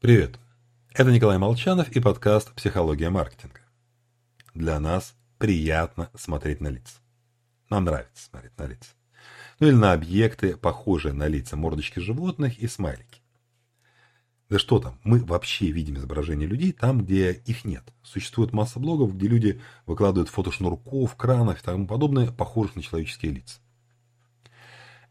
Привет! 0.00 0.38
Это 0.94 1.10
Николай 1.10 1.38
Молчанов 1.38 1.90
и 1.90 1.98
подкаст 1.98 2.54
«Психология 2.54 3.10
маркетинга». 3.10 3.62
Для 4.54 4.78
нас 4.78 5.16
приятно 5.38 6.08
смотреть 6.14 6.60
на 6.60 6.68
лица. 6.68 7.00
Нам 7.68 7.82
нравится 7.82 8.26
смотреть 8.26 8.56
на 8.58 8.66
лица. 8.66 8.90
Ну 9.58 9.66
или 9.66 9.74
на 9.74 9.92
объекты, 9.92 10.56
похожие 10.56 11.14
на 11.14 11.26
лица 11.26 11.56
мордочки 11.56 11.98
животных 11.98 12.60
и 12.60 12.68
смайлики. 12.68 13.22
Да 14.48 14.60
что 14.60 14.78
там, 14.78 15.00
мы 15.02 15.18
вообще 15.18 15.72
видим 15.72 15.96
изображения 15.96 16.46
людей 16.46 16.70
там, 16.70 17.00
где 17.04 17.32
их 17.32 17.64
нет. 17.64 17.82
Существует 18.04 18.52
масса 18.52 18.78
блогов, 18.78 19.16
где 19.16 19.26
люди 19.26 19.60
выкладывают 19.84 20.28
фото 20.28 20.52
шнурков, 20.52 21.16
кранов 21.16 21.60
и 21.60 21.64
тому 21.64 21.88
подобное, 21.88 22.30
похожих 22.30 22.76
на 22.76 22.82
человеческие 22.82 23.32
лица. 23.32 23.58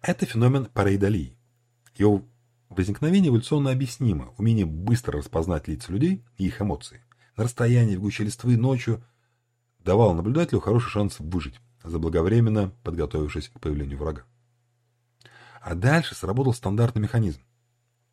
Это 0.02 0.26
феномен 0.26 0.68
параидолии. 0.68 1.38
Его 1.98 2.24
Возникновение 2.70 3.30
эволюционно 3.30 3.72
объяснимо. 3.72 4.34
Умение 4.38 4.66
быстро 4.66 5.20
распознать 5.20 5.68
лица 5.68 5.92
людей 5.92 6.24
и 6.38 6.48
их 6.48 6.62
эмоции. 6.62 7.04
На 7.36 7.46
расстоянии, 7.46 7.96
в 7.96 8.02
гуще 8.02 8.24
листвы, 8.24 8.58
ночью 8.58 9.04
давало 9.80 10.14
наблюдателю 10.14 10.60
хороший 10.60 10.90
шанс 10.90 11.18
выжить, 11.20 11.60
заблаговременно 11.84 12.72
подготовившись 12.84 13.50
к 13.50 13.60
появлению 13.60 13.98
врага. 13.98 14.24
А 15.62 15.76
дальше 15.76 16.16
сработал 16.16 16.54
стандартный 16.54 17.02
механизм. 17.02 17.42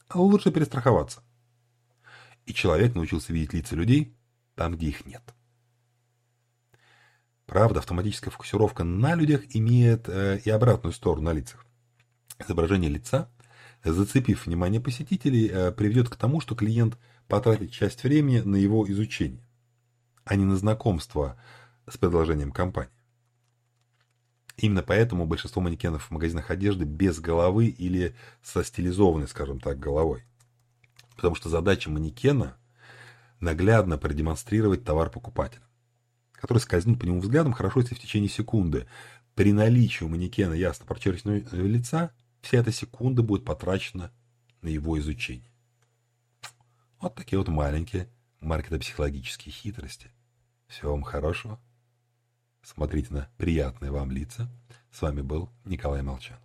А 0.09 0.21
лучше 0.21 0.53
перестраховаться. 0.53 1.23
И 2.47 2.55
человек 2.55 2.95
научился 2.95 3.33
видеть 3.33 3.55
лица 3.55 3.75
людей 3.75 4.15
там, 4.55 4.77
где 4.77 4.89
их 4.89 5.05
нет. 5.07 5.23
Правда, 7.47 7.81
автоматическая 7.81 8.31
фокусировка 8.31 8.85
на 8.85 9.15
людях 9.15 9.43
имеет 9.55 10.09
э, 10.09 10.41
и 10.45 10.51
обратную 10.51 10.93
сторону 10.93 11.25
на 11.25 11.33
лицах. 11.33 11.67
Изображение 12.39 12.91
лица 12.91 13.31
зацепив 13.93 14.47
внимание 14.47 14.81
посетителей, 14.81 15.49
э, 15.49 15.73
приведет 15.73 16.09
к 16.09 16.17
тому, 16.17 16.41
что 16.41 16.55
клиент 16.55 16.99
потратит 17.29 17.71
часть 17.71 18.03
времени 18.03 18.41
на 18.41 18.57
его 18.57 18.91
изучение, 18.91 19.47
а 20.25 20.37
не 20.37 20.45
на 20.45 20.57
знакомство 20.57 21.37
с 21.87 21.99
предложением 21.99 22.51
компании. 22.53 22.91
Именно 24.57 24.83
поэтому 24.83 25.27
большинство 25.27 25.61
манекенов 25.61 26.05
в 26.05 26.11
магазинах 26.13 26.51
одежды 26.51 26.85
без 26.85 27.19
головы 27.19 27.67
или 27.67 28.15
со 28.43 28.63
стилизованной, 28.63 29.29
скажем 29.29 29.59
так, 29.59 29.79
головой. 29.79 30.25
Потому 31.17 31.35
что 31.35 31.49
задача 31.49 31.91
манекена– 31.91 32.57
наглядно 33.41 33.99
продемонстрировать 33.99 34.85
товар 34.85 35.11
покупателя, 35.11 35.63
который 36.33 36.59
скользнет 36.59 36.99
по 36.99 37.05
нему 37.05 37.21
взглядом 37.21 37.53
хорошо, 37.53 37.81
если 37.81 37.95
в 37.95 38.01
течение 38.01 38.31
секунды. 38.31 38.87
При 39.35 39.53
наличии 39.53 40.05
у 40.05 40.09
манекена 40.09 40.55
ясно 40.55 40.87
прочерченного 40.87 41.37
лица– 41.67 42.13
Вся 42.45 42.59
эта 42.59 42.71
секунда 42.73 43.23
будет 43.23 43.47
потрачена 43.47 44.13
на 44.61 44.69
его 44.69 44.99
изучение. 44.99 45.51
Вот 47.01 47.15
такие 47.15 47.39
вот 47.39 47.49
маленькие 47.49 48.11
маркетопсихологические 48.41 49.51
хитрости. 49.51 50.11
Всего 50.67 50.91
вам 50.91 51.05
хорошего. 51.05 51.59
Смотрите 52.61 53.15
на 53.15 53.31
приятные 53.39 53.91
вам 53.91 54.11
лица. 54.11 54.51
С 54.91 55.01
вами 55.01 55.23
был 55.23 55.49
Николай 55.65 56.03
Молчан. 56.03 56.37